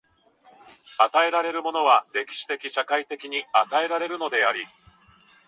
[0.97, 4.63] 与えられるものは歴史的・社会的に与えられるのであり、